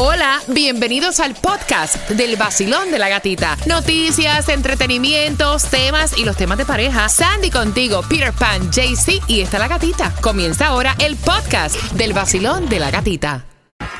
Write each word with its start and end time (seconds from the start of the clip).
Hola, 0.00 0.40
bienvenidos 0.46 1.18
al 1.18 1.34
podcast 1.34 2.08
del 2.10 2.36
vacilón 2.36 2.92
de 2.92 3.00
la 3.00 3.08
gatita. 3.08 3.56
Noticias, 3.66 4.48
entretenimientos, 4.48 5.64
temas 5.64 6.16
y 6.16 6.24
los 6.24 6.36
temas 6.36 6.56
de 6.56 6.64
pareja. 6.64 7.08
Sandy 7.08 7.50
contigo, 7.50 8.02
Peter 8.08 8.32
Pan, 8.32 8.70
JC 8.70 9.20
y 9.26 9.40
está 9.40 9.58
la 9.58 9.66
gatita. 9.66 10.14
Comienza 10.20 10.68
ahora 10.68 10.94
el 11.00 11.16
podcast 11.16 11.74
del 11.94 12.12
vacilón 12.12 12.68
de 12.68 12.78
la 12.78 12.92
gatita. 12.92 13.44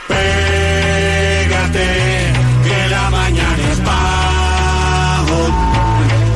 Pégate, 0.07 1.83
que 2.63 2.89
la 2.91 3.11
mañana 3.11 3.73
es 3.73 3.85
bajo. 3.85 5.49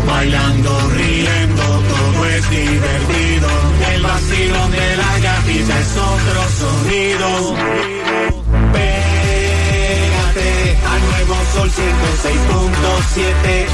Bailando, 0.08 0.90
riendo, 0.90 1.62
todo 1.62 2.26
es 2.26 2.50
divertido. 2.50 3.48
El 3.94 4.02
vacilón 4.02 4.72
de 4.72 4.96
la 4.96 5.18
gatita 5.20 5.78
es 5.78 5.96
otro 5.96 6.48
sonido. 6.58 7.61
Eh, 13.14 13.20
eh, 13.44 13.66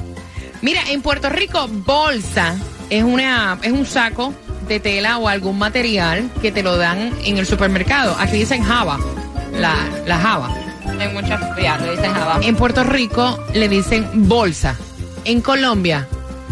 Mira, 0.62 0.80
en 0.90 1.02
Puerto 1.02 1.28
Rico, 1.28 1.68
bolsa 1.68 2.56
es 2.90 3.04
una 3.04 3.58
es 3.62 3.72
un 3.72 3.86
saco 3.86 4.34
de 4.68 4.80
tela 4.80 5.18
o 5.18 5.28
algún 5.28 5.58
material 5.58 6.28
que 6.42 6.50
te 6.50 6.62
lo 6.62 6.76
dan 6.76 7.12
en 7.24 7.38
el 7.38 7.46
supermercado. 7.46 8.16
Aquí 8.18 8.38
dicen 8.38 8.62
java, 8.64 8.98
la, 9.52 9.74
la 10.06 10.18
java. 10.18 10.65
Hay 10.98 11.12
muchas, 11.12 11.40
ya 11.60 11.76
lo 11.78 11.92
dicen 11.92 12.10
abajo. 12.14 12.40
En 12.42 12.56
Puerto 12.56 12.84
Rico 12.84 13.38
le 13.54 13.68
dicen 13.68 14.06
bolsa. 14.28 14.76
En 15.24 15.40
Colombia, 15.40 16.06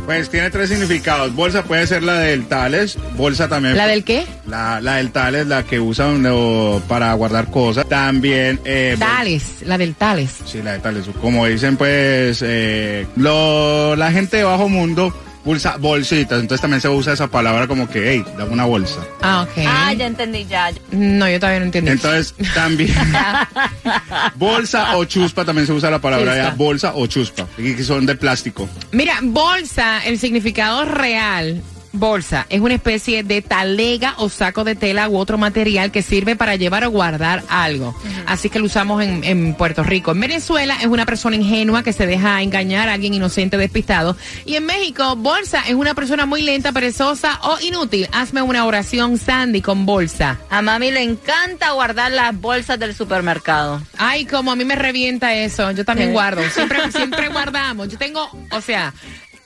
Pues 0.04 0.28
tiene 0.28 0.50
tres 0.50 0.68
significados. 0.68 1.34
Bolsa 1.34 1.62
puede 1.62 1.86
ser 1.86 2.02
la 2.02 2.14
del 2.18 2.46
Tales, 2.46 2.98
bolsa 3.16 3.48
también. 3.48 3.76
¿la 3.76 3.86
del 3.86 4.04
qué? 4.04 4.26
La, 4.46 4.80
la 4.82 4.96
del 4.96 5.12
Tales, 5.12 5.46
la 5.46 5.62
que 5.62 5.80
usan 5.80 6.26
o, 6.30 6.82
para 6.88 7.12
guardar 7.14 7.50
cosas. 7.50 7.88
También. 7.88 8.60
Eh, 8.66 8.96
bol- 8.98 9.06
Tales, 9.08 9.42
la 9.64 9.78
del 9.78 9.94
Tales. 9.94 10.30
Sí, 10.44 10.60
la 10.62 10.72
de 10.72 10.80
Tales. 10.80 11.04
Como 11.22 11.46
dicen, 11.46 11.76
pues. 11.78 12.40
eh, 12.44 13.06
lo, 13.16 13.96
la 13.96 14.12
gente 14.12 14.36
de 14.38 14.44
bajo 14.44 14.68
mundo 14.68 15.14
usa 15.44 15.76
bolsitas. 15.76 16.40
Entonces 16.40 16.60
también 16.60 16.80
se 16.80 16.88
usa 16.88 17.12
esa 17.12 17.28
palabra 17.28 17.66
como 17.66 17.88
que, 17.88 18.10
hey, 18.10 18.24
dame 18.36 18.52
una 18.52 18.64
bolsa. 18.64 19.00
Ah, 19.22 19.42
ok. 19.42 19.64
Ah, 19.66 19.92
ya 19.92 20.06
entendí, 20.06 20.44
ya. 20.46 20.72
No, 20.90 21.28
yo 21.28 21.38
todavía 21.38 21.60
no 21.60 21.66
entiendo. 21.66 21.90
Entonces 21.90 22.34
también. 22.54 22.94
bolsa 24.36 24.96
o 24.96 25.04
chuspa 25.04 25.44
también 25.44 25.66
se 25.66 25.72
usa 25.72 25.90
la 25.90 26.00
palabra 26.00 26.36
ya. 26.36 26.50
Bolsa 26.50 26.92
o 26.94 27.06
chuspa. 27.06 27.46
y 27.58 27.74
Que 27.74 27.84
son 27.84 28.06
de 28.06 28.14
plástico. 28.14 28.68
Mira, 28.92 29.18
bolsa, 29.22 30.04
el 30.04 30.18
significado 30.18 30.84
real, 30.84 31.62
bolsa, 31.94 32.46
es 32.50 32.60
una 32.60 32.74
especie 32.74 33.22
de 33.22 33.40
talega 33.42 34.14
o 34.18 34.28
saco 34.28 34.64
de 34.64 34.74
tela 34.74 35.08
u 35.08 35.16
otro 35.16 35.38
material 35.38 35.90
que 35.90 36.02
sirve 36.02 36.36
para 36.36 36.56
llevar 36.56 36.84
o 36.84 36.90
guardar 36.90 37.42
algo. 37.48 37.94
Así 38.26 38.50
que 38.50 38.58
lo 38.58 38.66
usamos 38.66 39.02
en, 39.02 39.24
en 39.24 39.54
Puerto 39.54 39.82
Rico. 39.82 40.12
En 40.12 40.20
Venezuela 40.20 40.76
es 40.80 40.86
una 40.86 41.06
persona 41.06 41.36
ingenua 41.36 41.82
que 41.82 41.92
se 41.92 42.06
deja 42.06 42.42
engañar 42.42 42.88
a 42.88 42.94
alguien 42.94 43.14
inocente 43.14 43.56
despistado. 43.56 44.16
Y 44.44 44.56
en 44.56 44.66
México, 44.66 45.16
bolsa 45.16 45.62
es 45.66 45.74
una 45.74 45.94
persona 45.94 46.26
muy 46.26 46.42
lenta, 46.42 46.72
perezosa 46.72 47.38
o 47.42 47.58
inútil. 47.60 48.08
Hazme 48.12 48.42
una 48.42 48.66
oración, 48.66 49.18
Sandy, 49.18 49.62
con 49.62 49.86
bolsa. 49.86 50.38
A 50.50 50.62
mami 50.62 50.90
le 50.90 51.02
encanta 51.02 51.72
guardar 51.72 52.12
las 52.12 52.38
bolsas 52.38 52.78
del 52.78 52.94
supermercado. 52.94 53.80
Ay, 53.98 54.26
como 54.26 54.52
a 54.52 54.56
mí 54.56 54.64
me 54.64 54.76
revienta 54.76 55.34
eso. 55.34 55.70
Yo 55.72 55.84
también 55.84 56.12
guardo. 56.12 56.42
Siempre, 56.50 56.78
siempre 56.92 57.28
guardamos. 57.28 57.88
Yo 57.88 57.98
tengo, 57.98 58.28
o 58.50 58.60
sea, 58.60 58.92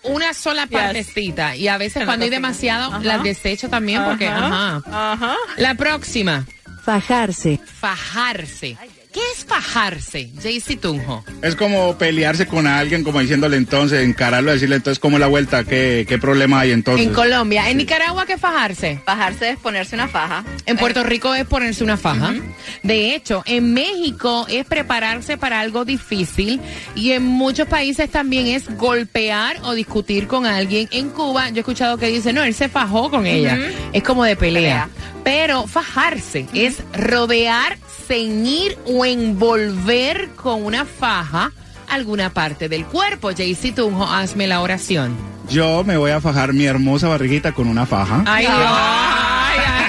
una 0.05 0.35
sola 0.35 0.65
Yes. 0.65 0.73
partecita. 0.73 1.57
Y 1.57 1.69
a 1.69 1.79
veces 1.79 2.05
cuando 2.05 2.25
hay 2.25 2.31
demasiado, 2.31 2.89
Ajá. 2.93 3.01
las 3.03 3.23
desecho 3.23 3.69
también 3.69 4.05
porque, 4.05 4.29
ajá. 4.29 4.83
Ajá. 4.87 5.37
La 5.57 5.75
próxima, 5.75 6.47
Fajarse. 6.83 7.61
fajarse. 7.81 8.77
¿Qué 9.13 9.21
es 9.35 9.45
fajarse? 9.45 10.31
Jaycee 10.43 10.77
Tunjo. 10.77 11.25
Es 11.43 11.57
como 11.57 11.97
pelearse 11.97 12.47
con 12.47 12.67
alguien, 12.67 13.05
como 13.05 13.21
diciéndole 13.21 13.57
entonces, 13.57 14.05
encararlo, 14.05 14.53
decirle 14.53 14.77
entonces 14.77 14.99
cómo 14.99 15.17
es 15.17 15.21
la 15.21 15.27
vuelta, 15.27 15.65
qué, 15.65 16.05
qué 16.07 16.19
problema 16.19 16.61
hay 16.61 16.73
entonces. 16.73 17.07
En 17.07 17.15
Colombia. 17.15 17.71
En 17.71 17.79
Nicaragua, 17.79 18.27
¿qué 18.27 18.35
es 18.35 18.41
fajarse? 18.41 19.01
Bajarse 19.07 19.51
es 19.51 19.59
ponerse 19.59 19.95
una 19.95 20.09
faja. 20.09 20.45
En 20.67 20.77
Puerto 20.77 21.03
Rico 21.05 21.35
es 21.35 21.47
ponerse 21.47 21.83
una 21.83 21.97
faja. 21.97 22.35
De 22.83 23.15
hecho, 23.15 23.43
en 23.47 23.73
México 23.73 24.47
es 24.49 24.65
prepararse 24.67 25.39
para 25.39 25.61
algo 25.61 25.85
difícil 25.85 26.61
y 26.95 27.13
en 27.13 27.25
muchos 27.25 27.67
países 27.67 28.11
también 28.11 28.49
es 28.49 28.69
golpear 28.77 29.57
o 29.63 29.73
discutir 29.73 30.27
con 30.27 30.45
alguien. 30.47 30.89
En 30.93 31.09
Cuba 31.11 31.49
yo 31.49 31.57
he 31.57 31.61
escuchado 31.61 31.97
que 31.97 32.09
dice, 32.09 32.33
no, 32.33 32.43
él 32.43 32.55
se 32.55 32.69
fajó 32.69 33.11
con 33.11 33.27
ella. 33.27 33.59
Es 33.93 34.03
como 34.03 34.25
de 34.25 34.37
pelea. 34.37 34.89
Pero 35.25 35.67
fajarse 35.67 36.47
es 36.55 36.79
rodear, 36.95 37.77
ceñir 38.09 38.79
o 38.87 39.05
envolver 39.05 40.31
con 40.35 40.65
una 40.65 40.87
faja 40.87 41.53
alguna 41.89 42.31
parte 42.31 42.69
del 42.69 42.87
cuerpo. 42.87 43.31
Jaycee 43.37 43.73
Tunjo, 43.73 44.05
hazme 44.05 44.47
la 44.47 44.63
oración. 44.63 45.15
Yo 45.51 45.85
me 45.85 45.97
voy 45.97 46.11
a 46.11 46.21
fajar 46.21 46.53
mi 46.55 46.65
hermosa 46.65 47.09
barriguita 47.09 47.53
con 47.53 47.69
una 47.69 47.87
faja. 47.87 48.25
Ay, 48.27 48.47
Dios. 48.47 48.55
Ay, 48.57 49.59
ay, 49.67 49.85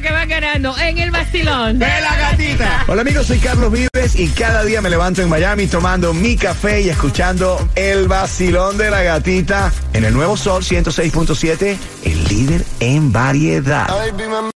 Que 0.00 0.10
va 0.10 0.24
ganando 0.24 0.76
en 0.78 0.96
el 0.96 1.10
vacilón. 1.10 1.78
¡De 1.78 1.86
la 1.86 2.16
gatita! 2.16 2.84
Hola 2.88 3.02
amigos, 3.02 3.26
soy 3.26 3.38
Carlos 3.38 3.70
Vives 3.70 4.18
y 4.18 4.28
cada 4.28 4.64
día 4.64 4.80
me 4.80 4.88
levanto 4.88 5.20
en 5.20 5.28
Miami 5.28 5.66
tomando 5.66 6.14
mi 6.14 6.36
café 6.36 6.80
y 6.80 6.88
escuchando 6.88 7.68
el 7.74 8.08
vacilón 8.08 8.78
de 8.78 8.90
la 8.90 9.02
gatita 9.02 9.70
en 9.92 10.04
el 10.04 10.14
nuevo 10.14 10.38
Sol 10.38 10.62
106.7, 10.62 11.76
el 12.04 12.24
líder 12.28 12.64
en 12.80 13.12
variedad. 13.12 13.88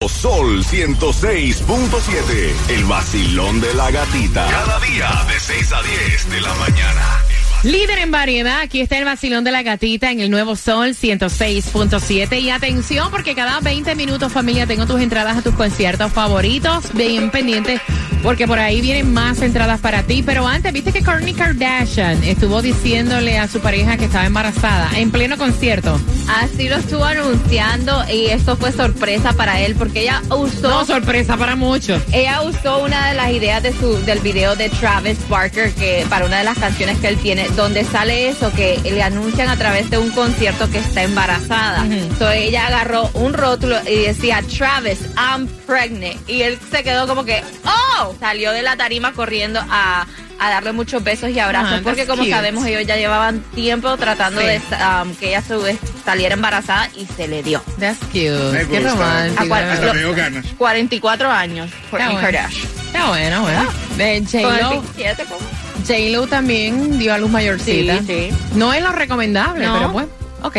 Sol 0.08 0.64
106.7, 0.64 2.52
el 2.70 2.84
vacilón 2.84 3.60
de 3.60 3.74
la 3.74 3.90
gatita. 3.90 4.46
Cada 4.46 4.80
día 4.80 5.10
de 5.28 5.40
6 5.40 5.72
a 5.72 5.82
10 5.82 6.30
de 6.30 6.40
la 6.40 6.54
mañana. 6.54 7.23
Líder 7.64 7.98
en 8.00 8.10
variedad, 8.10 8.60
aquí 8.60 8.82
está 8.82 8.98
el 8.98 9.06
vacilón 9.06 9.42
de 9.42 9.50
la 9.50 9.62
gatita 9.62 10.10
en 10.10 10.20
el 10.20 10.30
nuevo 10.30 10.54
Sol 10.54 10.90
106.7. 10.90 12.38
Y 12.38 12.50
atención, 12.50 13.10
porque 13.10 13.34
cada 13.34 13.58
20 13.60 13.94
minutos, 13.94 14.30
familia, 14.30 14.66
tengo 14.66 14.84
tus 14.84 15.00
entradas 15.00 15.38
a 15.38 15.42
tus 15.42 15.54
conciertos 15.54 16.12
favoritos. 16.12 16.92
Bien 16.92 17.30
pendientes, 17.30 17.80
porque 18.22 18.46
por 18.46 18.58
ahí 18.58 18.82
vienen 18.82 19.14
más 19.14 19.40
entradas 19.40 19.80
para 19.80 20.02
ti. 20.02 20.22
Pero 20.22 20.46
antes, 20.46 20.74
viste 20.74 20.92
que 20.92 21.02
Kourtney 21.02 21.32
Kardashian 21.32 22.22
estuvo 22.24 22.60
diciéndole 22.60 23.38
a 23.38 23.48
su 23.48 23.60
pareja 23.60 23.96
que 23.96 24.04
estaba 24.04 24.26
embarazada 24.26 24.90
en 24.98 25.10
pleno 25.10 25.38
concierto. 25.38 25.98
Así 26.28 26.68
lo 26.68 26.76
estuvo 26.76 27.04
anunciando 27.04 28.04
y 28.12 28.26
esto 28.26 28.56
fue 28.56 28.72
sorpresa 28.72 29.32
para 29.32 29.60
él 29.60 29.74
porque 29.74 30.02
ella 30.02 30.22
usó 30.30 30.68
No, 30.68 30.84
sorpresa 30.84 31.36
para 31.36 31.54
muchos. 31.56 32.02
ella 32.12 32.42
usó 32.42 32.82
una 32.82 33.08
de 33.08 33.14
las 33.14 33.30
ideas 33.30 33.62
de 33.62 33.72
su 33.72 34.02
del 34.04 34.20
video 34.20 34.56
de 34.56 34.70
Travis 34.70 35.18
Barker 35.28 35.72
que 35.74 36.06
para 36.08 36.24
una 36.24 36.38
de 36.38 36.44
las 36.44 36.58
canciones 36.58 36.98
que 36.98 37.08
él 37.08 37.18
tiene 37.18 37.46
donde 37.56 37.84
sale 37.84 38.28
eso, 38.28 38.52
que 38.52 38.78
le 38.84 39.02
anuncian 39.02 39.48
a 39.48 39.56
través 39.56 39.88
de 39.90 39.98
un 39.98 40.10
concierto 40.10 40.68
que 40.70 40.78
está 40.78 41.02
embarazada. 41.02 41.84
Entonces 41.84 42.40
ella 42.42 42.66
agarró 42.66 43.08
un 43.14 43.32
rótulo 43.32 43.76
y 43.86 43.96
decía, 44.06 44.42
Travis, 44.56 44.98
I'm 45.16 45.46
pregnant. 45.66 46.16
Y 46.28 46.42
él 46.42 46.58
se 46.70 46.82
quedó 46.82 47.06
como 47.06 47.24
que, 47.24 47.42
oh, 47.64 48.14
salió 48.20 48.50
de 48.52 48.62
la 48.62 48.76
tarima 48.76 49.12
corriendo 49.12 49.60
a, 49.70 50.06
a 50.40 50.50
darle 50.50 50.72
muchos 50.72 51.02
besos 51.04 51.30
y 51.30 51.38
abrazos, 51.38 51.78
Ah, 51.78 51.80
porque 51.84 52.06
como 52.06 52.22
cute. 52.22 52.30
sabemos, 52.34 52.66
ellos 52.66 52.84
ya 52.86 52.96
llevaban 52.96 53.40
tiempo 53.54 53.96
tratando 53.96 54.40
Sí. 54.40 54.46
de 54.48 54.60
um, 55.02 55.14
que 55.14 55.28
ella 55.28 55.42
se- 55.42 55.78
saliera 56.04 56.34
embarazada 56.34 56.88
y 56.96 57.06
se 57.16 57.28
le 57.28 57.42
dio. 57.42 57.62
That's 57.78 57.98
cute. 58.06 58.30
Me 58.52 58.66
Qué 58.66 58.80
gusta. 58.80 58.90
romántico. 58.90 59.42
¿A 59.42 59.46
cuál- 59.48 59.70
Hasta 59.70 59.86
lo- 59.86 59.94
me 59.94 60.00
dio 60.00 60.14
ganas. 60.14 60.46
44 60.58 61.30
años, 61.30 61.70
Está 61.70 61.90
Kourtney 61.90 62.12
bueno. 62.14 62.20
Kardashian. 62.20 62.66
Está 62.86 63.08
bueno, 63.08 63.42
bueno. 63.42 63.66
De 63.96 64.20
J-Lo, 64.24 64.82
47 64.82 65.24
como. 65.28 65.63
J-Lo 65.86 66.26
también 66.26 66.98
dio 66.98 67.12
a 67.14 67.18
luz 67.18 67.30
mayorcita. 67.30 67.98
Sí, 68.00 68.06
sí. 68.30 68.36
No 68.56 68.72
es 68.72 68.82
lo 68.82 68.92
recomendable, 68.92 69.66
No. 69.66 69.74
pero 69.74 69.92
pues. 69.92 70.06
Ok. 70.44 70.58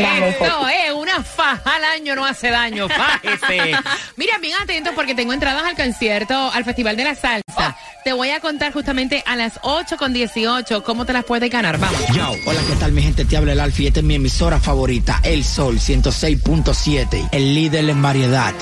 La 0.00 0.28
es, 0.28 0.40
mejor. 0.40 0.70
es, 0.70 0.87
una 1.18 1.24
faja 1.24 1.76
al 1.76 1.84
año 1.84 2.14
no 2.14 2.24
hace 2.24 2.50
daño, 2.50 2.88
fájese. 2.88 3.72
Mira, 4.16 4.38
bien 4.38 4.54
atentos 4.62 4.92
porque 4.94 5.14
tengo 5.14 5.32
entradas 5.32 5.64
al 5.64 5.76
concierto, 5.76 6.50
al 6.52 6.64
Festival 6.64 6.96
de 6.96 7.04
la 7.04 7.14
Salsa. 7.14 7.76
Te 8.04 8.12
voy 8.12 8.30
a 8.30 8.40
contar 8.40 8.72
justamente 8.72 9.22
a 9.26 9.36
las 9.36 9.58
8 9.62 9.96
con 9.96 10.12
18 10.12 10.84
cómo 10.84 11.04
te 11.04 11.12
las 11.12 11.24
puedes 11.24 11.50
ganar. 11.50 11.78
Vamos. 11.78 12.00
Yo, 12.14 12.30
hola, 12.46 12.60
¿qué 12.68 12.76
tal 12.76 12.92
mi 12.92 13.02
gente? 13.02 13.24
Te 13.24 13.36
habla 13.36 13.52
el 13.52 13.60
Alfie, 13.60 13.88
esta 13.88 14.00
es 14.00 14.06
mi 14.06 14.14
emisora 14.14 14.60
favorita, 14.60 15.20
El 15.24 15.44
Sol 15.44 15.78
106.7, 15.78 17.28
el 17.32 17.54
líder 17.54 17.88
en 17.88 18.00
variedad. 18.00 18.54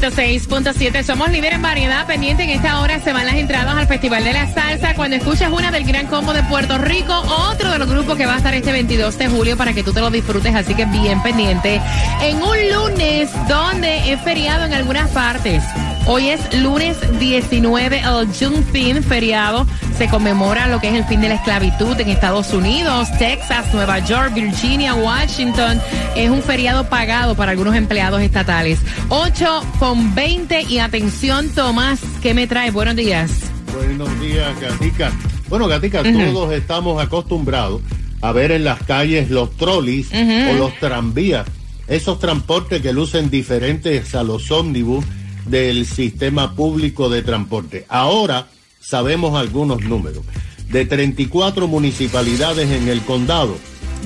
106.7 0.00 1.02
somos 1.04 1.30
líder 1.30 1.54
en 1.54 1.62
variedad. 1.62 2.06
Pendiente 2.06 2.42
en 2.42 2.50
esta 2.50 2.80
hora 2.80 3.00
se 3.00 3.14
van 3.14 3.24
las 3.24 3.36
entradas 3.36 3.74
al 3.76 3.86
Festival 3.86 4.22
de 4.24 4.34
la 4.34 4.52
Salsa. 4.52 4.94
Cuando 4.94 5.16
escuchas 5.16 5.50
una 5.50 5.70
del 5.70 5.84
Gran 5.84 6.06
Combo 6.06 6.34
de 6.34 6.42
Puerto 6.42 6.76
Rico, 6.76 7.14
otro 7.50 7.70
de 7.70 7.78
los 7.78 7.88
grupos 7.88 8.14
que 8.16 8.26
va 8.26 8.34
a 8.34 8.36
estar 8.36 8.52
este 8.52 8.72
22 8.72 9.16
de 9.16 9.28
julio 9.28 9.56
para 9.56 9.72
que 9.72 9.82
tú 9.82 9.94
te 9.94 10.00
lo 10.00 10.10
disfrutes. 10.10 10.54
Así 10.54 10.74
que 10.74 10.84
bien 10.84 11.22
pendiente. 11.22 11.80
En 12.20 12.42
un 12.42 12.56
lunes 12.70 13.30
donde 13.48 14.12
es 14.12 14.20
feriado 14.20 14.66
en 14.66 14.74
algunas 14.74 15.08
partes. 15.12 15.64
Hoy 16.04 16.28
es 16.28 16.40
lunes 16.62 16.98
19, 17.18 18.00
el 18.00 18.28
Juneteenth 18.38 19.02
feriado. 19.02 19.66
Se 19.98 20.08
conmemora 20.08 20.68
lo 20.68 20.78
que 20.78 20.88
es 20.88 20.94
el 20.94 21.04
fin 21.04 21.22
de 21.22 21.30
la 21.30 21.36
esclavitud 21.36 21.98
en 21.98 22.10
Estados 22.10 22.52
Unidos, 22.52 23.08
Texas, 23.18 23.72
Nueva 23.72 23.98
York, 24.00 24.34
Virginia, 24.34 24.94
Washington. 24.94 25.80
Es 26.14 26.28
un 26.28 26.42
feriado 26.42 26.90
pagado 26.90 27.34
para 27.34 27.52
algunos 27.52 27.74
empleados 27.74 28.20
estatales. 28.20 28.78
8 29.08 29.64
con 29.78 30.14
20 30.14 30.64
y 30.64 30.80
atención, 30.80 31.48
Tomás, 31.48 32.00
¿qué 32.20 32.34
me 32.34 32.46
trae? 32.46 32.70
Buenos 32.70 32.94
días. 32.94 33.30
Buenos 33.72 34.20
días, 34.20 34.60
Gatica. 34.60 35.12
Bueno, 35.48 35.66
Gatica, 35.66 36.02
todos 36.02 36.52
estamos 36.52 37.02
acostumbrados 37.02 37.80
a 38.20 38.32
ver 38.32 38.50
en 38.50 38.64
las 38.64 38.82
calles 38.82 39.30
los 39.30 39.56
trolis 39.56 40.10
o 40.12 40.52
los 40.58 40.78
tranvías, 40.78 41.46
esos 41.88 42.18
transportes 42.18 42.82
que 42.82 42.92
lucen 42.92 43.30
diferentes 43.30 44.14
a 44.14 44.22
los 44.22 44.50
ómnibus 44.50 45.06
del 45.46 45.86
sistema 45.86 46.54
público 46.54 47.08
de 47.08 47.22
transporte. 47.22 47.86
Ahora 47.88 48.48
sabemos 48.86 49.36
algunos 49.38 49.82
números. 49.82 50.24
De 50.70 50.84
34 50.84 51.66
municipalidades 51.66 52.70
en 52.70 52.88
el 52.88 53.00
condado, 53.02 53.56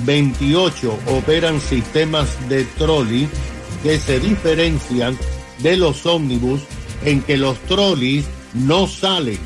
28 0.05 0.99
operan 1.19 1.61
sistemas 1.61 2.29
de 2.49 2.65
trolley 2.65 3.29
que 3.83 3.99
se 3.99 4.21
diferencian 4.21 5.19
de 5.59 5.77
los 5.77 6.07
ómnibus 6.07 6.63
en 7.05 7.23
que 7.23 7.37
los 7.37 7.59
trolleys 7.61 8.25
no 8.55 8.87
salen 8.87 9.39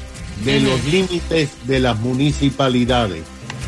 de 0.45 0.61
los 0.61 0.85
límites 0.85 1.51
de 1.67 1.81
las 1.81 1.99
municipalidades. 1.99 3.25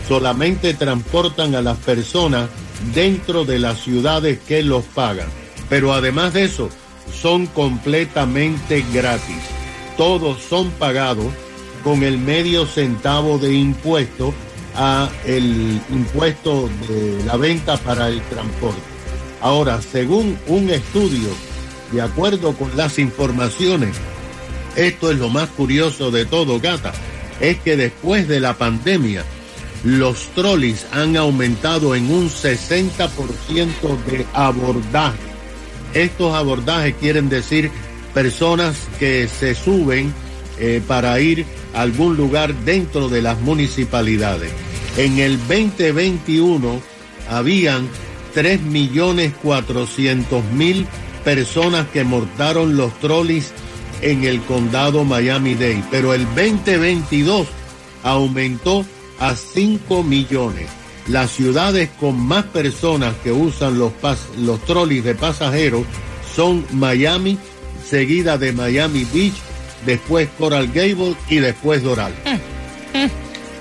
Solamente 0.09 0.75
transportan 0.75 1.55
a 1.55 1.63
las 1.63 1.79
personas 1.79 2.49
dentro 2.95 3.45
de 3.45 3.59
las 3.59 3.81
ciudades 3.81 4.39
que 4.47 4.63
los 4.63 4.85
pagan. 4.85 5.29
Pero 5.69 5.93
además 5.93 6.35
de 6.35 6.45
eso, 6.45 6.69
son 7.13 7.47
completamente 7.47 8.85
gratis. 8.93 9.43
Todos 9.97 10.43
son 10.43 10.71
pagados 10.73 11.33
con 11.87 12.03
el 12.03 12.19
medio 12.19 12.67
centavo 12.67 13.39
de 13.39 13.55
impuesto 13.55 14.35
a 14.75 15.09
el 15.25 15.81
impuesto 15.89 16.69
de 16.89 17.23
la 17.25 17.37
venta 17.37 17.77
para 17.77 18.09
el 18.09 18.21
transporte. 18.23 18.81
Ahora, 19.41 19.81
según 19.81 20.37
un 20.49 20.69
estudio, 20.69 21.29
de 21.93 22.03
acuerdo 22.03 22.55
con 22.55 22.77
las 22.77 22.99
informaciones, 22.99 23.95
esto 24.75 25.13
es 25.13 25.19
lo 25.19 25.29
más 25.29 25.49
curioso 25.51 26.11
de 26.11 26.27
todo, 26.27 26.59
gata, 26.59 26.93
es 27.39 27.59
que 27.59 27.77
después 27.77 28.27
de 28.27 28.41
la 28.41 28.55
pandemia, 28.55 29.23
los 29.85 30.27
trolleys 30.35 30.87
han 30.91 31.17
aumentado 31.17 31.95
en 31.95 32.11
un 32.11 32.29
60% 32.29 34.05
de 34.11 34.27
abordaje. 34.33 35.19
Estos 35.95 36.35
abordajes 36.35 36.97
quieren 36.99 37.29
decir 37.29 37.71
personas 38.13 38.77
que 38.99 39.29
se 39.29 39.55
suben 39.55 40.13
eh, 40.59 40.83
para 40.85 41.21
ir 41.21 41.47
algún 41.77 42.17
lugar 42.17 42.55
dentro 42.65 43.09
de 43.09 43.23
las 43.23 43.41
municipalidades. 43.41 44.51
En 44.97 45.19
el 45.19 45.39
2021 45.47 46.81
habían 47.31 47.89
3.400.000 48.35 50.87
personas 51.25 51.87
que 51.89 52.05
montaron 52.05 52.77
los 52.77 52.93
trolleys 53.01 53.53
en 54.03 54.25
el 54.25 54.41
condado 54.43 55.05
Miami-Dade, 55.05 55.83
pero 55.91 56.13
el 56.15 56.25
2022 56.35 57.47
aumentó 58.03 58.85
a 59.19 59.35
5 59.35 60.03
millones. 60.03 60.69
Las 61.09 61.31
ciudades 61.31 61.89
con 62.01 62.19
más 62.21 62.45
personas 62.45 63.15
que 63.23 63.33
usan 63.33 63.79
los, 63.79 63.93
pas- 64.03 64.35
los 64.39 64.63
trolleys 64.65 65.05
de 65.05 65.15
pasajeros 65.15 65.85
son 66.35 66.65
Miami, 66.73 67.39
seguida 67.89 68.37
de 68.39 68.53
Miami 68.53 69.07
Beach, 69.13 69.35
después 69.85 70.29
Coral 70.39 70.69
Gable 70.73 71.15
y 71.29 71.37
después 71.37 71.83
Doral. 71.83 72.13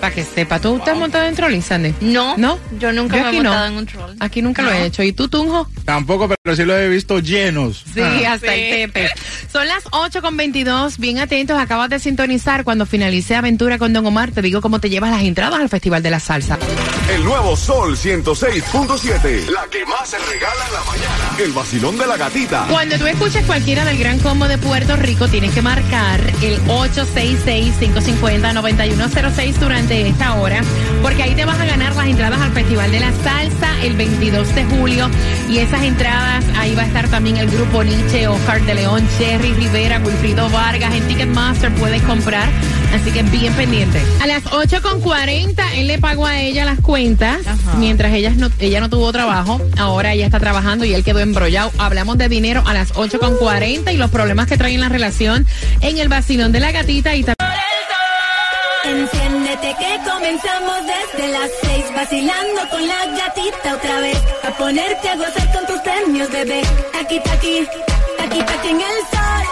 Para 0.02 0.14
que 0.14 0.24
sepa, 0.24 0.60
¿tú 0.60 0.78
te 0.84 0.92
has 0.92 0.98
montado 0.98 1.26
en 1.26 1.36
trolley, 1.36 1.62
Sandy? 1.62 1.94
No, 2.02 2.38
¿No? 2.38 2.60
yo 2.80 2.92
nunca 2.92 3.16
Yo 3.18 3.24
me 3.24 3.28
he 3.28 3.30
aquí 3.30 3.38
no. 3.40 3.44
montado 3.50 3.66
en 3.68 3.74
un 3.76 3.86
troll. 3.86 4.12
Aquí 4.20 4.42
nunca 4.42 4.62
lo 4.62 4.72
he 4.72 4.86
hecho. 4.86 5.02
¿Y 5.04 5.14
tú, 5.14 5.30
Tunjo? 5.30 5.68
Tampoco, 5.86 6.28
pero 6.44 6.56
sí 6.56 6.64
lo 6.64 6.78
he 6.78 6.90
visto 6.90 7.20
llenos. 7.20 7.84
Sí, 7.94 8.02
Ah. 8.02 8.34
hasta 8.34 8.54
el 8.54 8.92
tepe. 8.92 9.10
Son 9.52 9.66
las 9.68 9.84
8 9.92 10.22
con 10.22 10.36
22. 10.38 10.98
Bien 11.00 11.18
atentos, 11.20 11.58
acabas 11.58 11.90
de 11.90 12.00
sintonizar. 12.00 12.64
Cuando 12.66 12.86
finalice 12.86 13.36
Aventura 13.36 13.78
con 13.80 13.94
Don 13.94 14.06
Omar, 14.06 14.32
te 14.32 14.42
digo 14.42 14.62
cómo 14.62 14.80
te 14.80 14.90
llevas 14.90 15.12
las 15.12 15.24
entradas 15.24 15.60
al 15.60 15.70
Festival 15.70 16.04
de 16.04 16.12
la 16.12 16.20
Salsa. 16.20 16.60
El 17.08 17.24
nuevo 17.24 17.56
Sol 17.56 17.96
106.7. 17.96 19.48
La 19.50 19.68
que 19.70 19.86
más 19.86 20.10
se 20.10 20.18
regala 20.18 20.66
en 20.68 20.74
la 20.74 20.84
mañana. 20.86 21.36
El 21.38 21.52
vacilón 21.52 22.00
de 22.00 22.08
la 22.08 22.18
gatita. 22.18 22.66
Cuando 22.68 22.98
tú 22.98 23.06
escuches 23.06 23.46
cualquiera 23.46 23.86
del 23.86 24.00
Gran 24.00 24.18
Combo 24.18 24.48
de 24.48 24.58
Puerto 24.58 24.96
Rico, 24.96 25.28
tienes 25.28 25.54
que 25.54 25.62
marcar 25.62 26.20
el 26.42 26.60
866-550-9106 26.64 29.54
durante 29.60 30.08
esta 30.08 30.34
hora, 30.34 30.64
porque 31.04 31.22
ahí 31.22 31.36
te 31.36 31.46
vas 31.46 31.60
a 31.60 31.66
ganar 31.66 31.96
las 31.96 32.08
entradas 32.08 32.42
al 32.42 32.54
Festival 32.54 32.92
de 32.92 33.00
la 33.00 33.12
Salsa 33.24 33.80
el 33.84 33.94
22 33.94 34.56
de 34.56 34.66
julio. 34.66 35.08
Y 35.48 35.60
esas 35.60 35.84
entradas, 35.84 36.44
ahí 36.58 36.74
va 36.74 36.82
a 36.82 36.88
estar 36.88 37.08
también 37.10 37.38
el 37.38 37.52
grupo 37.52 37.84
Nietzsche, 37.84 38.28
Oscar 38.28 38.64
de 38.64 38.74
León, 38.74 39.08
Cherry 39.20 39.54
Rivera, 39.54 40.02
Wilfrido 40.04 40.50
Vargas. 40.50 40.96
En 40.96 41.08
Ticketmaster 41.08 41.72
puedes 41.76 42.02
comprar, 42.02 42.50
así 42.96 43.12
que 43.12 43.24
bien 43.24 43.54
pendiente. 43.54 44.02
A 44.22 44.28
las 44.28 44.44
8.40 44.46 45.56
él 45.76 45.88
le 45.88 46.00
pagó 46.00 46.26
a 46.26 46.40
ella 46.40 46.66
las 46.66 46.80
cuentas, 46.80 47.40
mientras 47.78 48.14
ella 48.14 48.32
no, 48.36 48.50
ella 48.60 48.80
no 48.80 48.90
tuvo 48.90 49.12
trabajo. 49.12 49.62
Ahora 49.78 50.14
ella 50.14 50.26
está 50.26 50.40
trabajando 50.40 50.86
y 50.86 50.94
él 50.94 51.04
quedó 51.04 51.20
embrollado. 51.20 51.72
Hablamos 51.78 52.18
de 52.18 52.30
dinero 52.30 52.64
a 52.66 52.74
las 52.74 52.94
8.40 52.94 53.94
y 53.94 53.98
los 53.98 54.10
problemas 54.10 54.48
que 54.48 54.58
traen 54.58 54.82
la 54.82 54.90
relación 54.90 55.46
en 55.82 55.98
el 55.98 56.08
vacilón 56.08 56.52
de 56.52 56.60
la 56.60 56.72
gatita 56.72 57.16
y 57.16 57.24
también... 57.24 57.36
Enciéndete 58.86 59.76
que 59.80 60.00
comenzamos 60.08 60.76
desde 60.86 61.32
las 61.32 61.50
seis 61.64 61.86
vacilando 61.96 62.70
con 62.70 62.88
la 62.88 63.06
gatita 63.18 63.74
otra 63.74 64.00
vez 64.00 64.18
a 64.44 64.52
ponerte 64.52 65.10
a 65.10 65.16
gozar 65.16 65.52
con 65.54 65.66
tus 65.66 65.80
premios 65.80 66.32
bebé 66.32 66.62
aquí 66.94 67.20
aquí 67.32 67.68
aquí 68.20 68.40
aquí 68.42 68.68
en 68.70 68.82
el 68.82 69.05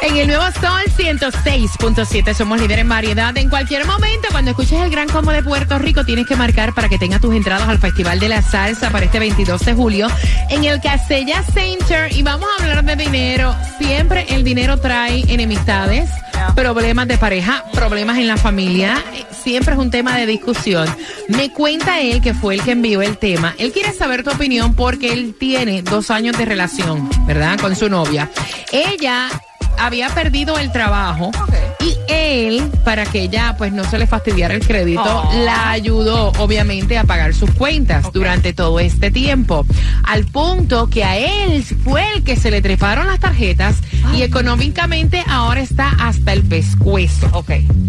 En 0.03 0.17
el 0.17 0.27
nuevo 0.27 0.43
Sol 0.59 0.83
106.7 0.97 2.33
somos 2.33 2.59
líder 2.59 2.79
en 2.79 2.89
variedad. 2.89 3.37
En 3.37 3.47
cualquier 3.47 3.85
momento, 3.85 4.27
cuando 4.31 4.51
escuches 4.51 4.81
el 4.81 4.89
Gran 4.89 5.07
Combo 5.07 5.31
de 5.31 5.41
Puerto 5.41 5.79
Rico, 5.79 6.03
tienes 6.03 6.27
que 6.27 6.35
marcar 6.35 6.73
para 6.73 6.89
que 6.89 6.97
tengas 6.97 7.21
tus 7.21 7.33
entradas 7.33 7.69
al 7.69 7.79
Festival 7.79 8.19
de 8.19 8.27
la 8.27 8.41
Salsa 8.41 8.89
para 8.89 9.05
este 9.05 9.19
22 9.19 9.63
de 9.63 9.73
julio 9.73 10.07
en 10.49 10.65
el 10.65 10.81
Casella 10.81 11.41
Center. 11.43 12.11
Y 12.11 12.21
vamos 12.21 12.49
a 12.49 12.63
hablar 12.63 12.83
de 12.83 12.97
dinero. 12.97 13.55
Siempre 13.77 14.25
el 14.27 14.43
dinero 14.43 14.77
trae 14.77 15.23
enemistades, 15.29 16.09
problemas 16.53 17.07
de 17.07 17.17
pareja, 17.17 17.63
problemas 17.71 18.17
en 18.17 18.27
la 18.27 18.35
familia. 18.35 19.01
Siempre 19.31 19.73
es 19.73 19.79
un 19.79 19.89
tema 19.89 20.17
de 20.17 20.25
discusión. 20.25 20.93
Me 21.29 21.53
cuenta 21.53 22.01
él 22.01 22.21
que 22.21 22.33
fue 22.33 22.55
el 22.55 22.61
que 22.61 22.71
envió 22.71 23.01
el 23.01 23.17
tema. 23.17 23.55
Él 23.57 23.71
quiere 23.71 23.93
saber 23.93 24.25
tu 24.25 24.31
opinión 24.31 24.73
porque 24.73 25.13
él 25.13 25.33
tiene 25.39 25.81
dos 25.81 26.11
años 26.11 26.37
de 26.37 26.43
relación, 26.43 27.09
¿verdad? 27.25 27.57
Con 27.57 27.73
su 27.77 27.87
novia. 27.87 28.29
Ella 28.73 29.29
había 29.77 30.09
perdido 30.09 30.57
el 30.57 30.71
trabajo 30.71 31.31
y 31.79 31.95
él, 32.11 32.71
para 32.83 33.05
que 33.05 33.23
ella 33.23 33.55
pues 33.57 33.71
no 33.73 33.83
se 33.83 33.97
le 33.99 34.07
fastidiara 34.07 34.53
el 34.53 34.65
crédito, 34.65 35.03
Oh. 35.03 35.31
la 35.43 35.69
ayudó 35.71 36.31
obviamente 36.39 36.97
a 36.97 37.03
pagar 37.03 37.33
sus 37.33 37.51
cuentas 37.51 38.11
durante 38.13 38.53
todo 38.53 38.79
este 38.79 39.11
tiempo. 39.11 39.65
Al 40.03 40.25
punto 40.25 40.89
que 40.89 41.03
a 41.03 41.17
él 41.17 41.63
fue 41.83 42.03
el 42.15 42.23
que 42.23 42.35
se 42.35 42.51
le 42.51 42.61
treparon 42.61 43.07
las 43.07 43.19
tarjetas 43.19 43.77
y 44.15 44.21
económicamente 44.21 45.23
ahora 45.27 45.61
está 45.61 45.89
hasta 45.99 46.33
el 46.33 46.43
pescuezo. 46.43 47.27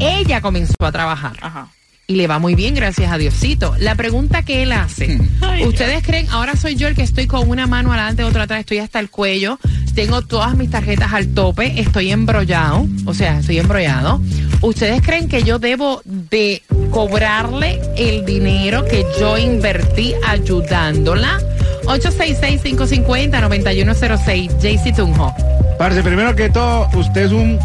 Ella 0.01 0.41
comenzó 0.41 0.75
a 0.81 0.93
trabajar. 0.93 1.33
Y 2.07 2.17
le 2.17 2.27
va 2.27 2.39
muy 2.39 2.55
bien, 2.55 2.75
gracias 2.75 3.11
a 3.11 3.17
Diosito. 3.17 3.75
La 3.79 3.95
pregunta 3.95 4.43
que 4.43 4.63
él 4.63 4.73
hace, 4.73 5.19
¿ustedes 5.67 6.03
creen, 6.03 6.27
ahora 6.31 6.55
soy 6.55 6.75
yo 6.75 6.87
el 6.87 6.95
que 6.95 7.01
estoy 7.03 7.27
con 7.27 7.49
una 7.49 7.67
mano 7.67 7.95
adelante, 7.95 8.25
otra 8.25 8.43
atrás, 8.43 8.61
estoy 8.61 8.77
hasta 8.79 9.01
el 9.01 9.09
cuello, 9.09 9.59
tengo 9.95 10.21
todas 10.21 10.55
mis 10.55 10.69
tarjetas 10.71 11.15
al 11.15 11.29
tope, 11.29 11.81
estoy 11.81 12.11
embrollado, 12.11 12.87
o 13.07 13.15
sea, 13.15 13.39
estoy 13.39 13.59
embrollado. 13.59 14.21
¿Ustedes 14.61 15.01
creen 15.01 15.29
que 15.29 15.45
yo 15.45 15.59
debo 15.59 16.03
de 16.05 16.63
cobrarle 16.91 17.81
el 17.97 18.27
dinero 18.27 18.85
que 18.85 19.07
yo 19.19 19.39
invertí 19.39 20.13
ayudándola? 20.27 21.41
866-550-9106, 21.85 24.61
JC 24.61 24.95
Tunjo. 24.95 25.35
Parce, 25.79 26.03
primero 26.03 26.37
que 26.37 26.51
todo, 26.51 26.87
usted 26.99 27.25
es 27.27 27.33
un... 27.33 27.59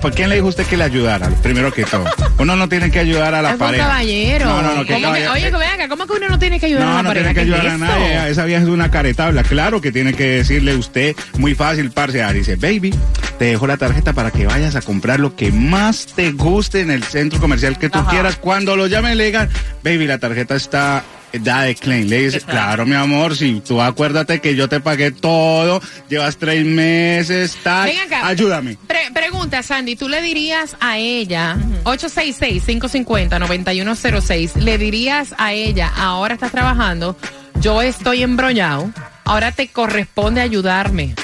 ¿Por 0.00 0.12
quién 0.14 0.28
le 0.30 0.34
dijo 0.36 0.48
usted 0.48 0.66
que 0.66 0.76
le 0.76 0.84
ayudara? 0.84 1.28
Primero 1.42 1.72
que 1.72 1.84
todo. 1.84 2.04
Uno 2.38 2.56
no 2.56 2.68
tiene 2.68 2.90
que 2.90 2.98
ayudar 2.98 3.34
a 3.36 3.42
la 3.42 3.56
pareja. 3.56 3.84
caballero. 3.86 4.46
No, 4.46 4.62
no, 4.62 4.74
no, 4.74 4.84
¿qué 4.84 4.94
¿Cómo 4.94 4.98
que- 4.98 5.02
caballero? 5.02 5.32
oye, 5.32 5.50
que 5.50 5.56
venga, 5.56 5.88
¿cómo 5.88 6.06
que 6.06 6.12
uno 6.14 6.28
no 6.28 6.38
tiene 6.38 6.58
que 6.58 6.66
ayudar 6.66 6.82
a 6.82 6.86
No, 6.86 6.92
la 6.96 7.02
no 7.02 7.08
pareja? 7.10 7.32
tiene 7.32 7.34
que 7.34 7.46
¿Qué 7.50 7.54
ayudar 7.54 7.66
es 7.66 7.72
a 7.72 7.78
nadie. 7.78 8.30
Esa 8.30 8.44
vieja 8.46 8.62
es 8.62 8.68
una 8.68 8.90
caretabla. 8.90 9.42
Claro 9.44 9.80
que 9.80 9.92
tiene 9.92 10.14
que 10.14 10.24
decirle 10.24 10.74
usted 10.74 11.14
muy 11.38 11.54
fácil, 11.54 11.90
parce. 11.90 12.22
Ah, 12.22 12.32
Dice, 12.32 12.56
baby, 12.56 12.92
te 13.38 13.44
dejo 13.46 13.66
la 13.66 13.76
tarjeta 13.76 14.12
para 14.12 14.30
que 14.32 14.46
vayas 14.46 14.74
a 14.74 14.80
comprar 14.82 15.20
lo 15.20 15.36
que 15.36 15.52
más 15.52 16.06
te 16.16 16.32
guste 16.32 16.80
en 16.80 16.90
el 16.90 17.02
centro 17.04 17.38
comercial 17.38 17.78
que 17.78 17.88
tú 17.90 18.04
quieras. 18.06 18.36
Cuando 18.36 18.74
lo 18.76 18.86
llamen, 18.88 19.16
le 19.18 19.26
digan, 19.26 19.48
baby, 19.84 20.06
la 20.06 20.18
tarjeta 20.18 20.54
está 20.56 21.04
da 21.40 21.62
de 21.62 21.74
claim. 21.74 22.08
Le 22.08 22.22
dices, 22.24 22.44
claro, 22.44 22.86
mi 22.86 22.94
amor, 22.94 23.36
si 23.36 23.60
tú 23.60 23.80
acuérdate 23.80 24.40
que 24.40 24.54
yo 24.54 24.68
te 24.68 24.80
pagué 24.80 25.10
todo, 25.10 25.80
llevas 26.08 26.36
tres 26.36 26.64
meses, 26.64 27.56
tal, 27.62 27.88
Ven 27.88 27.98
acá. 28.00 28.26
ayúdame. 28.26 28.76
Pre- 28.86 29.10
pregunta, 29.14 29.62
Sandy, 29.62 29.96
¿tú 29.96 30.08
le 30.08 30.20
dirías 30.22 30.76
a 30.80 30.98
ella, 30.98 31.56
866-550-9106, 31.84 34.56
le 34.56 34.78
dirías 34.78 35.34
a 35.38 35.52
ella, 35.52 35.92
ahora 35.96 36.34
estás 36.34 36.52
trabajando, 36.52 37.16
yo 37.60 37.82
estoy 37.82 38.22
embrollado, 38.22 38.90
ahora 39.24 39.52
te 39.52 39.68
corresponde 39.68 40.40
ayudarme? 40.40 41.14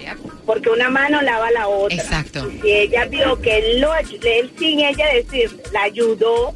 Porque 0.46 0.70
una 0.70 0.90
mano 0.90 1.22
lava 1.22 1.50
la 1.52 1.68
otra. 1.68 1.98
Exacto. 1.98 2.48
Y 2.52 2.62
si 2.62 2.72
ella 2.72 3.06
vio 3.06 3.40
que 3.42 3.58
él, 3.58 3.82
lo, 3.82 3.94
él 3.96 4.52
sin 4.60 4.82
ella 4.82 5.06
decir, 5.14 5.50
la 5.72 5.84
ayudó, 5.84 6.54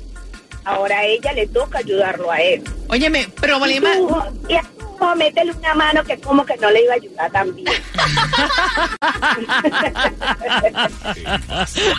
ahora 0.67 0.99
a 0.99 1.05
ella 1.05 1.33
le 1.33 1.47
toca 1.47 1.79
ayudarlo 1.79 2.31
a 2.31 2.41
él. 2.41 2.63
Óyeme, 2.89 3.27
problema... 3.29 3.93
Y 3.93 3.97
tú, 3.97 4.23
y 4.49 4.55
o 4.99 5.15
métele 5.15 5.51
una 5.51 5.75
mano 5.75 6.03
que 6.03 6.19
como 6.19 6.45
que 6.45 6.57
no 6.57 6.71
le 6.71 6.83
iba 6.83 6.93
a 6.93 6.95
ayudar 6.95 7.31
también. 7.31 7.67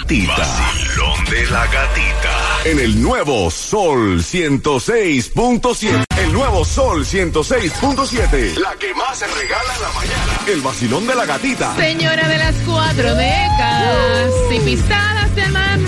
Tita. 0.06 0.36
Vacilón 0.36 1.24
de 1.26 1.46
la 1.46 1.66
gatita. 1.66 2.60
En 2.64 2.80
el 2.80 3.00
nuevo 3.00 3.50
Sol 3.50 4.18
106.7. 4.18 6.07
El 6.18 6.32
nuevo 6.32 6.64
Sol 6.64 7.04
106.7. 7.04 8.58
La 8.58 8.74
que 8.74 8.92
más 8.94 9.18
se 9.18 9.26
regala 9.26 9.74
en 9.76 9.82
la 9.82 9.92
mañana. 9.92 10.40
El 10.48 10.60
vacilón 10.62 11.06
de 11.06 11.14
la 11.14 11.24
gatita. 11.26 11.76
Señora 11.76 12.26
de 12.26 12.38
las 12.38 12.54
cuatro 12.66 13.14
décadas 13.14 14.32
y 14.50 14.58
pisadas 14.60 15.34
del 15.36 15.52
mar. 15.52 15.78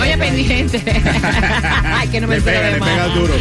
Oye, 0.00 0.16
pendiente. 0.16 0.82
Ay, 1.84 2.08
que 2.08 2.20
no 2.20 2.28
me 2.28 2.40
pega, 2.40 2.60
de 2.60 2.80
pega 2.80 3.08
duro. 3.08 3.34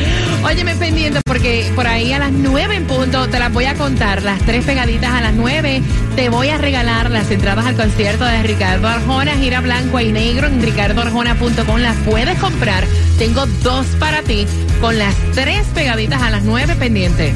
Óyeme 0.43 0.75
pendiente 0.75 1.21
porque 1.25 1.71
por 1.75 1.87
ahí 1.87 2.11
a 2.11 2.19
las 2.19 2.31
nueve 2.31 2.75
en 2.75 2.85
punto 2.85 3.27
te 3.29 3.39
las 3.39 3.53
voy 3.53 3.65
a 3.65 3.75
contar. 3.75 4.23
Las 4.23 4.41
tres 4.41 4.65
pegaditas 4.65 5.11
a 5.11 5.21
las 5.21 5.33
nueve. 5.33 5.81
Te 6.15 6.27
voy 6.29 6.49
a 6.49 6.57
regalar 6.57 7.09
las 7.11 7.31
entradas 7.31 7.65
al 7.65 7.77
concierto 7.77 8.25
de 8.25 8.43
Ricardo 8.43 8.87
Arjona, 8.87 9.33
gira 9.37 9.61
blanco 9.61 9.99
y 10.01 10.11
negro 10.11 10.47
en 10.47 10.61
ricardoarjona.com. 10.61 11.79
Las 11.79 11.95
puedes 11.97 12.37
comprar. 12.39 12.85
Tengo 13.17 13.45
dos 13.63 13.85
para 13.99 14.21
ti 14.23 14.45
con 14.81 14.97
las 14.97 15.15
tres 15.33 15.65
pegaditas 15.73 16.21
a 16.21 16.29
las 16.29 16.43
nueve 16.43 16.75
pendiente. 16.75 17.33